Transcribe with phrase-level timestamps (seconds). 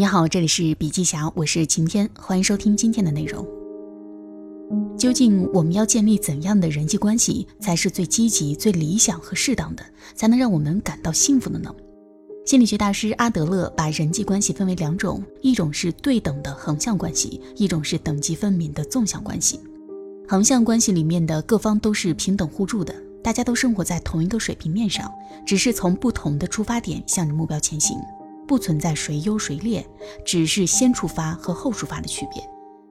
[0.00, 3.46] 你好，这里是笔记侠，我是晴天，欢迎收听今天的内容。
[4.96, 9.84] 究竟我们要建立怎样的人际关系才是最积极、最理想和适当的，
[10.14, 11.70] 才能让我们感到幸福的呢？
[12.46, 19.60] 心理学大师阿德勒把人际关系分为两种，一种是对等的横向关系，一种是等级分明的纵向关系。
[20.26, 25.12] 横向关系里面的各方都是平等互助的，大家都生活在同一个水平面上，
[25.46, 27.98] 只是从不同的出发点向着目标前行，
[28.50, 29.86] 不存在谁优谁劣，
[30.24, 32.42] 只是先出发和后出发的区别。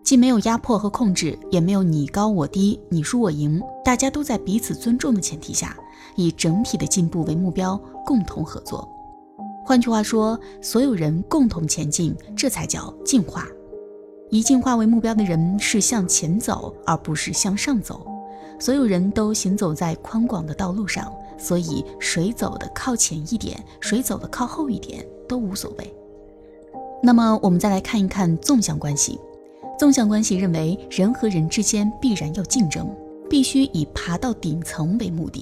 [0.05, 5.75] 既没有压迫和控制，也没有你高我低、你输我赢，大家都在彼此尊重的前提下，
[6.15, 8.87] 以整体的进步为目标，共同合作。
[9.65, 13.45] 换句话说，所有人共同前进，这才叫进化。
[14.29, 18.07] 以进化为目标的人是向前走，而不是向上走。
[18.61, 25.93] 所有人都行走在宽广的道路上，所以谁走的靠前一点，谁走的靠后一点都无所谓。
[27.01, 29.17] 那么，我们再来看一看纵向关系。
[29.77, 32.93] 纵向关系认为，人和人之间必然要竞争，
[33.29, 35.41] 必须以爬到顶层为目的，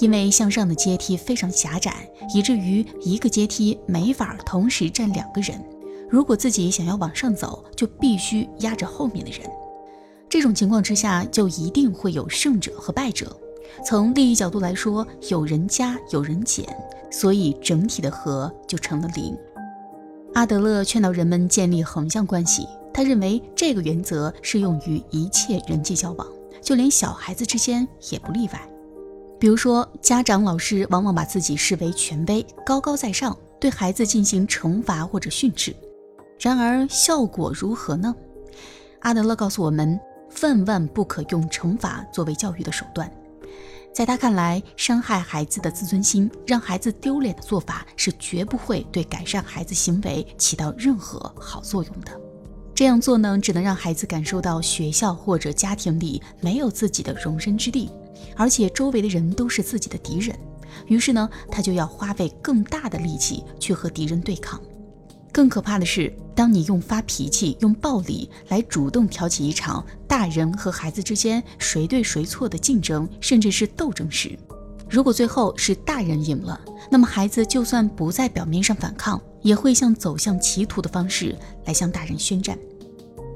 [0.00, 5.62] 因为向上的阶梯非常狭窄，以至于一个阶梯没法同时站两个人。
[6.08, 9.48] 如果自己想要往上走，就必须压着后面的人。
[10.28, 13.36] 这种情况之下，就一定会有胜者和败者。
[13.84, 16.66] 从利益角度来说，有人加，有人减，
[17.10, 19.36] 所以整体的和就成了零。
[20.34, 22.66] 阿德勒劝导人们建立横向关系。
[22.92, 26.26] 他认为这个原则适用于一切人际交往，
[26.60, 28.68] 就连小孩子之间也不例外。
[29.38, 35.74] 比如说，家长、老师往往把自己视为权威，高高在上，对孩子进行惩罚或者训斥。
[36.38, 38.14] 然而，效果如何呢？
[39.00, 39.98] 阿德勒告诉我们，
[40.42, 43.10] 万万不可用惩罚作为教育的手段。
[43.92, 52.18] 在他看来，伤害孩子的自尊心、让孩子丢脸的做法，是绝不会对改善孩子行为起到任何好作用的。
[52.74, 57.90] 这样做呢，只能让孩子感受到学校或者家庭里没有自己的容身之地，
[58.36, 60.38] 而且周围的人都是自己的敌人。
[60.86, 64.58] 于是呢，他就要花费更大的力气去和敌人对抗。
[65.32, 74.38] 更可怕的是，当你用发脾气、用暴力来主动挑起一场大人和孩子之间谁对谁错的竞争，甚至是斗争时，
[74.88, 76.60] 如果最后是大人赢了，
[76.90, 82.58] 那么孩子就算不在表面上反抗，也会像走向歧途的方式来向大人宣战。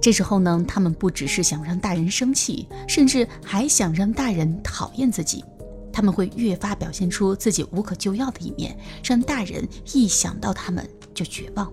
[0.02, 5.44] 这时候呢，他们不只是想让大人生气，甚至还想让大人讨厌自己。
[5.92, 10.84] 他们会越发表现出自己无可救药的一面，让大人一想到他们
[11.14, 11.72] 就绝望。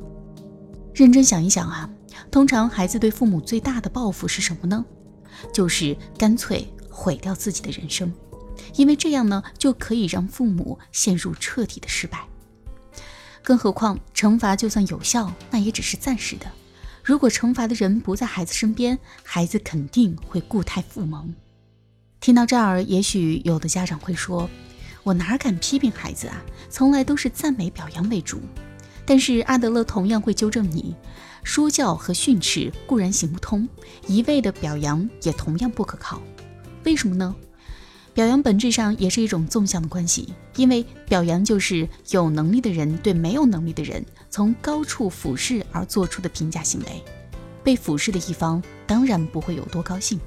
[0.94, 1.90] 认真想一想啊，
[2.30, 4.86] 通常孩子对父母最大的报复是什么呢？
[5.54, 8.14] 就是干脆毁掉自己的人生，
[8.76, 12.28] 因为这样呢，就可以让父母陷入彻底的失败。
[13.42, 16.46] 更何况，惩罚就算有效，那也只是暂时的。
[17.04, 21.34] 如果惩罚的人不在孩子身边，孩子肯定会固态复萌。
[22.20, 24.48] 听到这儿，也许有的家长会说
[25.02, 26.44] ：“我哪敢批评孩子啊？
[26.70, 28.40] 从来都是赞美表扬为主。”
[29.06, 30.96] 但是阿德勒同样会纠正你：
[31.44, 33.68] 说教和训斥固然行不通，
[34.08, 36.22] 一味的表扬也同样不可靠。
[36.84, 37.36] 为什么呢？
[38.14, 47.04] 表扬本质上也是一种纵向的关系，因为表扬就是有能力的人对没有能力的人从高处俯视而做出的评价行为。
[47.64, 50.20] 被俯视的一方当然不会有多高兴。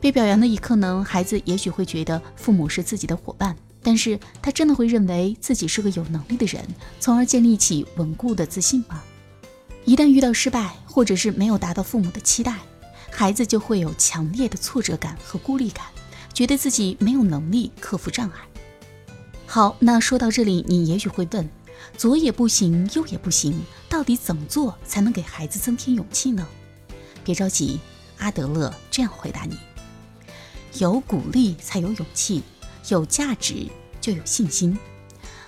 [0.00, 6.64] 被表扬的一刻呢，孩子也许会觉得父母是自己的伙伴，但是他真的会认为自己是个有能力的人，
[7.00, 9.02] 从而建立起稳固的自信吗？
[9.84, 12.56] 一旦遇到失败，或者是没有达到父母的期待，
[13.10, 15.86] 孩子就会有强烈的挫折感和孤立感。
[16.34, 18.36] 觉得自己没有能力克服障碍。
[19.44, 21.48] 好，那说到这里，你也许会问：
[21.96, 26.46] 左也不行，右也不行，到底怎么做才能给孩子增添勇气呢？
[27.24, 27.80] 别着急，
[28.18, 29.58] 阿德勒这样回答你：
[30.74, 32.42] 有鼓励才有勇气，
[32.88, 33.66] 有价值
[34.00, 34.78] 就有信心。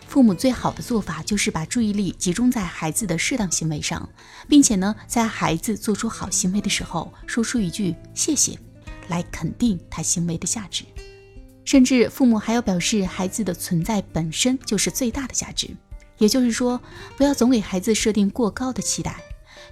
[0.07, 4.09] 父母最好的做法就是把注意力集中在孩子的适当行为上，
[4.49, 8.59] 并且呢，在孩子做出好行为的时候，说出一句谢谢。
[9.09, 10.85] 来肯定他行为的价值，
[11.65, 15.69] 甚至父母还要表示孩子的存在本身就是最大的价值。
[16.19, 16.81] 也就是说，
[17.17, 19.21] 不要总给孩子设定过高的期待，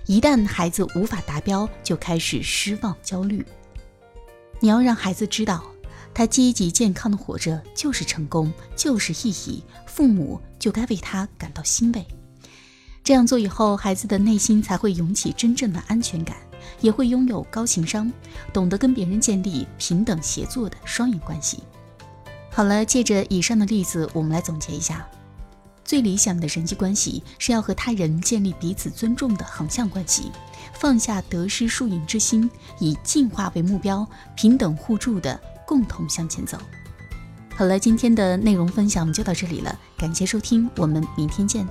[0.07, 3.47] 一旦孩子无法达标，就开始失望、焦虑。
[4.61, 5.63] 你要让孩子知道，
[6.13, 12.07] 他积极健康的活着就是成功，就是意义，父母就该为他感到欣慰。
[13.03, 16.37] 这样做以后，孩子的内心才会涌起真正的安全感。
[16.81, 18.13] 也会拥有高情商，
[18.53, 21.63] 懂得跟别人建立平等协作的双赢关系。
[22.51, 25.09] 好了，借着以上的例子，我们来总结一下：
[25.89, 30.31] 最理想的人际关系是要和他人建立彼此尊重的横向关系，
[30.75, 34.07] 放下得失输赢之心，以进化为目标，
[34.37, 36.59] 平等互助的共同向前走。
[37.57, 41.67] 好了，今天的内容分享就到这里了，感谢收听，我们明天见。